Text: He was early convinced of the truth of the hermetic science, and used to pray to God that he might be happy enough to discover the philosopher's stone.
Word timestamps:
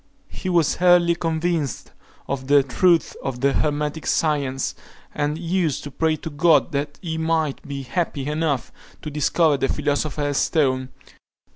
He 0.31 0.49
was 0.49 0.81
early 0.81 1.13
convinced 1.13 1.91
of 2.27 2.47
the 2.47 2.63
truth 2.63 3.15
of 3.23 3.41
the 3.41 3.53
hermetic 3.53 4.07
science, 4.07 4.73
and 5.13 5.37
used 5.37 5.83
to 5.83 5.91
pray 5.91 6.15
to 6.15 6.31
God 6.31 6.71
that 6.71 6.97
he 7.03 7.19
might 7.19 7.61
be 7.67 7.83
happy 7.83 8.25
enough 8.25 8.71
to 9.03 9.11
discover 9.11 9.57
the 9.57 9.67
philosopher's 9.67 10.37
stone. 10.37 10.89